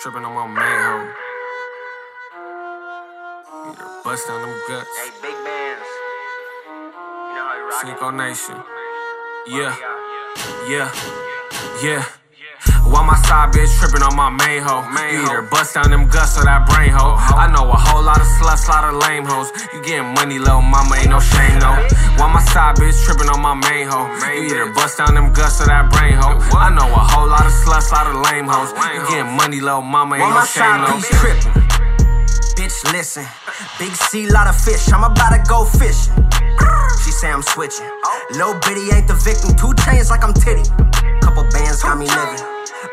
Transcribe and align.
Tripping 0.00 0.24
on 0.24 0.34
my 0.34 0.46
main 0.46 0.78
hoe. 0.86 1.10
Yeah, 3.66 4.02
bust 4.04 4.28
down 4.28 4.40
them 4.42 4.54
guts. 4.68 4.86
Hey, 4.98 5.10
big 5.20 5.34
bands. 5.42 5.88
You 6.66 7.34
know 7.34 7.42
how 7.42 7.56
you 7.58 7.64
rock 7.66 7.82
Cinco 7.82 8.10
Nation. 8.10 8.56
Yeah, 9.48 9.74
yeah, 10.68 10.92
yeah. 11.82 12.04
While 12.86 13.04
my 13.04 13.16
side 13.26 13.52
bitch 13.52 13.76
tripping 13.78 14.02
on 14.02 14.14
my 14.14 14.30
main 14.30 14.62
hoe. 14.62 14.86
Either 14.86 15.42
bust 15.42 15.74
down 15.74 15.90
them 15.90 16.06
guts 16.06 16.38
or 16.38 16.44
that 16.44 16.68
brain 16.70 16.90
hoe. 16.90 17.16
I 17.18 17.50
know 17.50 17.70
a 17.72 17.76
lot 18.18 18.26
of 18.26 18.32
sluts, 18.34 18.68
lot 18.68 18.84
of 18.84 18.94
lame 19.02 19.24
hoes. 19.24 19.52
You 19.72 19.82
getting 19.82 20.14
money, 20.14 20.38
little 20.38 20.62
mama, 20.62 20.96
ain't 20.96 21.10
no 21.10 21.20
shame, 21.20 21.58
no. 21.58 21.70
While 22.18 22.30
my 22.30 22.42
side 22.50 22.76
bitch 22.76 22.98
tripping 23.04 23.28
on 23.30 23.40
my 23.40 23.54
main 23.54 23.86
hoe. 23.86 24.10
You 24.34 24.50
either 24.50 24.72
bust 24.72 24.98
down 24.98 25.14
them 25.14 25.32
guts 25.32 25.60
or 25.60 25.66
that 25.66 25.90
brain 25.90 26.14
hoe. 26.14 26.38
I 26.58 26.70
know 26.74 26.86
a 26.86 27.02
whole 27.14 27.28
lot 27.28 27.46
of 27.46 27.52
sluts, 27.52 27.92
lot 27.92 28.06
of 28.10 28.18
lame 28.26 28.46
hoes. 28.46 28.74
You 28.94 29.02
getting 29.08 29.36
money, 29.36 29.60
little 29.60 29.82
mama, 29.82 30.16
ain't 30.16 30.26
no 30.26 30.34
my 30.34 30.46
shame, 30.46 30.66
side 30.66 30.82
no. 30.82 30.98
tripping. 31.22 31.52
Bitch, 32.58 32.92
listen. 32.92 33.26
Big 33.78 33.94
C, 34.10 34.26
lot 34.26 34.48
of 34.48 34.58
fish. 34.58 34.90
I'm 34.90 35.04
about 35.04 35.30
to 35.30 35.40
go 35.48 35.64
fishing. 35.64 36.14
She 37.04 37.12
say 37.12 37.30
I'm 37.30 37.42
switching. 37.42 37.86
Lil 38.34 38.58
Bitty 38.66 38.90
ain't 38.90 39.06
the 39.06 39.14
victim. 39.14 39.54
Two 39.54 39.72
chains 39.86 40.10
like 40.10 40.24
I'm 40.24 40.34
titty. 40.34 40.66
Couple 41.22 41.46
bands 41.54 41.82
got 41.82 41.96
me 41.98 42.06
living. 42.10 42.42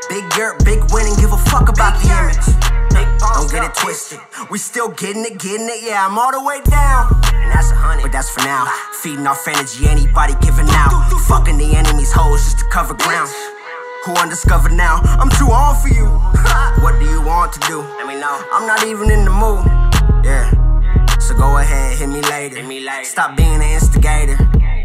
Big 0.07 0.23
yurt, 0.37 0.63
big 0.63 0.85
winning. 0.93 1.15
Give 1.17 1.33
a 1.33 1.41
fuck 1.49 1.67
about 1.67 1.97
the 1.97 2.13
image. 2.13 2.54
It 3.65 3.73
twisted. 3.73 4.19
We 4.51 4.59
still 4.59 4.89
getting 4.89 5.25
it, 5.25 5.39
getting 5.39 5.65
it. 5.65 5.81
Yeah, 5.81 6.05
I'm 6.05 6.19
all 6.19 6.31
the 6.31 6.43
way 6.43 6.61
down. 6.69 7.09
And 7.33 7.49
that's 7.49 7.71
a 7.71 7.75
hundred. 7.75 8.03
But 8.03 8.11
that's 8.11 8.29
for 8.29 8.41
now. 8.45 8.69
Feeding 9.01 9.25
off 9.25 9.41
energy, 9.47 9.87
anybody 9.89 10.33
giving 10.39 10.69
out. 10.69 10.93
Fucking 11.25 11.57
the 11.57 11.73
enemy's 11.73 12.11
hoes 12.11 12.45
just 12.45 12.59
to 12.59 12.65
cover 12.69 12.93
ground. 12.93 13.27
Who 14.05 14.13
undiscovered 14.21 14.73
now? 14.73 15.01
I'm 15.17 15.31
too 15.33 15.49
on 15.49 15.81
for 15.81 15.89
you. 15.89 16.05
what 16.85 16.99
do 17.01 17.09
you 17.09 17.25
want 17.25 17.53
to 17.53 17.59
do? 17.65 17.81
Let 17.97 18.05
me 18.05 18.21
know. 18.21 18.37
I'm 18.53 18.67
not 18.67 18.85
even 18.85 19.09
in 19.09 19.25
the 19.25 19.33
mood. 19.33 19.65
Yeah. 20.21 20.45
So 21.17 21.33
go 21.33 21.57
ahead, 21.57 21.97
hit 21.97 22.07
me 22.07 22.21
later. 22.21 22.57
Hit 22.57 22.67
me 22.67 22.81
later. 22.81 23.05
Stop 23.05 23.35
being 23.35 23.55
an 23.55 23.63
instigator. 23.65 24.37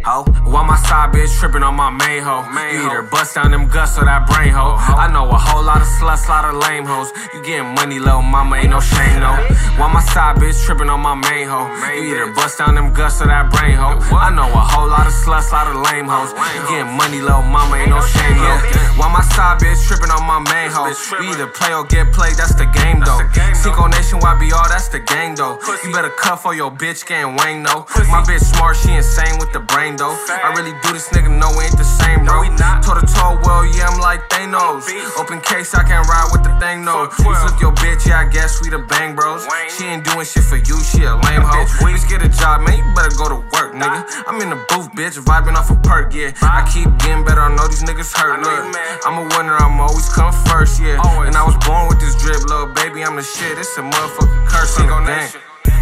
Ho. 0.05 0.25
While 0.49 0.65
my 0.65 0.77
side 0.77 1.13
bitch 1.13 1.29
tripping 1.39 1.63
on 1.63 1.77
my 1.77 1.91
main 1.91 2.23
hoe. 2.23 2.49
You 2.73 2.89
either 2.89 3.03
bust 3.03 3.35
down 3.35 3.51
them 3.51 3.69
guts 3.69 3.99
or 3.99 4.05
that 4.05 4.25
brain 4.27 4.53
hoe. 4.53 4.75
I 4.77 5.13
know 5.13 5.29
a 5.29 5.37
whole 5.37 5.63
lot 5.63 5.83
of 5.83 5.89
sluts, 6.01 6.29
lot 6.29 6.49
of 6.49 6.57
lame 6.57 6.85
hoes. 6.89 7.13
You 7.35 7.43
getting 7.45 7.75
money, 7.77 7.99
little 7.99 8.23
mama, 8.23 8.57
ain't 8.57 8.71
no 8.71 8.81
shame, 8.81 9.21
no. 9.21 9.37
While 9.77 9.93
my 9.93 10.01
side 10.01 10.37
bitch 10.37 10.57
tripping 10.65 10.89
on 10.89 11.01
my 11.01 11.15
main 11.15 11.47
hoe. 11.47 11.69
You 11.93 12.17
either 12.17 12.33
bust 12.33 12.59
down 12.59 12.75
them 12.75 12.93
guts 12.97 13.21
or 13.21 13.29
that 13.29 13.53
brain 13.53 13.77
hoe. 13.77 14.01
I 14.17 14.33
know 14.33 14.49
a 14.49 14.63
whole 14.73 14.89
lot 14.89 15.07
of 15.07 15.13
sluts, 15.13 15.53
lot 15.53 15.69
of 15.69 15.77
lame 15.77 16.09
hoes. 16.09 16.33
You 16.33 16.61
getting 16.73 16.97
money, 16.97 17.21
little 17.21 17.45
mama, 17.45 17.77
ain't 17.77 17.93
no 17.93 18.01
shame, 18.01 18.41
no. 18.41 18.57
While 18.97 19.10
side 19.41 19.57
bitch 19.57 19.81
tripping 19.89 20.13
on 20.13 20.25
my 20.29 20.41
main 20.53 20.69
hoe. 20.69 20.93
You 21.17 21.33
either 21.33 21.49
play 21.49 21.73
or 21.73 21.85
get 21.89 22.13
played, 22.13 22.37
that's 22.37 22.55
the 22.55 22.69
game, 22.69 23.01
though. 23.01 23.21
Cinco 23.57 23.89
Nation, 23.89 24.21
YBR, 24.21 24.69
that's 24.69 24.89
the 24.89 25.01
gang, 25.01 25.35
though. 25.35 25.57
You 25.83 25.93
better 25.93 26.13
cuff 26.13 26.45
or 26.45 26.55
your 26.55 26.71
bitch 26.71 27.07
getting 27.09 27.37
wang, 27.37 27.63
though. 27.63 27.89
My 28.13 28.21
bitch 28.21 28.45
smart, 28.45 28.77
she 28.77 28.93
insane 28.93 29.41
with 29.41 29.53
the 29.53 29.61
brain, 29.61 29.97
though. 29.97 30.13
I 30.29 30.53
really 30.57 30.77
do 30.85 30.93
this 30.93 31.09
nigga, 31.17 31.33
no, 31.33 31.49
we 31.57 31.65
ain't 31.65 31.79
the 31.79 31.89
same, 31.89 32.25
bro. 32.25 32.45
Toe 32.85 32.97
to 33.01 33.05
toe, 33.09 33.41
well, 33.45 33.65
yeah, 33.65 33.89
I'm 33.89 34.01
like 34.01 34.29
Thanos. 34.29 34.85
Open 35.17 35.41
case, 35.41 35.73
I 35.75 35.85
can't 35.89 36.07
ride 36.09 36.29
with 36.33 36.45
the 36.45 36.53
thing, 36.61 36.85
no. 36.85 37.09
You 37.25 37.33
flip 37.41 37.57
your 37.61 37.73
bitch, 37.81 38.05
yeah, 38.07 38.21
I 38.21 38.27
guess 38.29 38.61
we 38.61 38.69
the 38.69 38.81
bang 38.93 39.17
bros. 39.17 39.49
She 39.73 39.85
ain't 39.85 40.05
doing 40.05 40.27
shit 40.27 40.45
for 40.45 40.57
you, 40.57 40.77
she 40.85 41.05
a 41.05 41.17
lame 41.17 41.45
hoe. 41.45 41.65
Bitch, 41.81 42.05
get 42.09 42.21
a 42.21 42.29
job, 42.29 42.61
man, 42.65 42.77
you 42.77 42.85
better 42.93 43.15
go 43.17 43.29
to 43.29 43.41
work, 43.53 43.60
nigga. 43.81 44.05
I'm 44.29 44.41
in 44.45 44.51
the 44.51 44.61
booth, 44.69 44.93
bitch, 44.93 45.17
vibing 45.25 45.57
off 45.57 45.71
a 45.71 45.77
perk, 45.81 46.13
yeah. 46.13 46.37
I 46.43 46.69
keep 46.69 46.87
getting 47.01 47.25
better, 47.25 47.41
I 47.41 47.55
know 47.57 47.67
these 47.67 47.83
niggas 47.83 48.13
hurt, 48.13 48.45
look. 48.45 48.77
I'm 49.07 49.17
a 49.19 49.25
winner, 49.37 49.57
I'm 49.57 49.81
always 49.81 50.09
come 50.13 50.33
first, 50.47 50.81
yeah. 50.81 51.01
And 51.27 51.35
I 51.35 51.45
was 51.45 51.57
born 51.65 51.89
with 51.89 52.01
this 52.01 52.15
drip, 52.21 52.45
little 52.45 52.69
baby, 52.77 53.03
I'm 53.03 53.17
the 53.17 53.23
shit. 53.23 53.59
It's 53.59 53.77
a 53.79 53.83
motherfucking 53.83 54.47
curse 54.47 54.79
on 54.79 54.87
the 54.87 55.09
gang. 55.09 55.31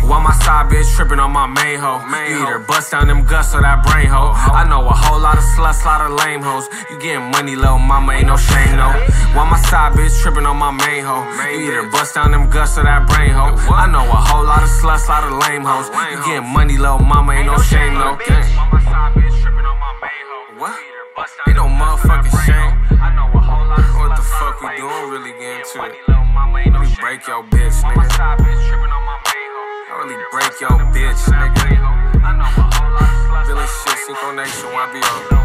While 0.08 0.24
my 0.24 0.32
side 0.40 0.72
bitch 0.72 0.88
tripping 0.96 1.20
on 1.20 1.32
my 1.32 1.46
main 1.46 1.78
hoe. 1.78 2.00
You 2.08 2.40
either 2.40 2.64
bust 2.64 2.92
down 2.92 3.08
them 3.08 3.28
guts 3.28 3.54
or 3.54 3.60
that 3.60 3.84
brain 3.84 4.08
hoe. 4.08 4.32
I 4.32 4.64
know 4.64 4.80
a 4.88 4.96
whole 4.96 5.20
lot 5.20 5.36
of 5.36 5.44
sluts, 5.52 5.84
a 5.84 5.86
lot 5.86 6.00
of 6.00 6.16
lame 6.16 6.40
hoes. 6.40 6.64
You 6.88 6.96
getting 6.98 7.28
money, 7.28 7.56
little 7.56 7.78
mama, 7.78 8.16
ain't 8.16 8.26
no 8.26 8.38
shame, 8.40 8.76
no. 8.80 8.88
While 9.36 9.52
my 9.52 9.57
side 9.88 9.98
bitch 9.98 10.20
tripping 10.22 10.46
on 10.46 10.56
my 10.56 10.70
main 10.70 11.04
hoe. 11.04 11.24
You 11.50 11.70
either 11.70 11.90
bust 11.90 12.14
down 12.14 12.32
them 12.32 12.50
guts 12.50 12.78
or 12.78 12.84
that 12.84 13.06
brain 13.08 13.30
hoe. 13.30 13.54
I 13.72 13.86
know 13.90 14.04
a 14.04 14.16
whole 14.16 14.44
lot 14.44 14.62
of 14.62 14.68
sluts, 14.68 15.08
lot 15.08 15.24
of 15.24 15.32
lame 15.32 15.64
hoes. 15.64 15.88
You 16.10 16.18
getting 16.24 16.48
money, 16.52 16.76
little 16.76 16.98
mama, 16.98 17.32
ain't 17.32 17.46
no 17.46 17.58
shame, 17.58 17.94
no. 17.94 18.16
What? 20.58 20.76
Ain't 21.46 21.56
no 21.56 21.66
motherfucking 21.66 22.34
shame. 22.46 22.72
What 23.98 24.16
the 24.16 24.22
fuck 24.22 24.60
we 24.60 24.76
doing 24.76 25.10
really 25.10 25.32
get 25.38 25.60
into 25.60 25.84
it? 25.84 25.94
Really 26.08 26.94
break 27.00 27.26
your 27.26 27.42
bitch, 27.44 27.82
nigga. 27.82 28.18
I 28.18 28.34
really 29.98 30.18
break 30.30 30.60
your 30.60 30.78
bitch, 30.92 31.22
nigga. 31.32 31.64
Feeling 33.46 33.70
shit, 33.84 33.98
Cinco 34.06 34.32
Nation, 34.34 34.68
YBO. 34.70 35.38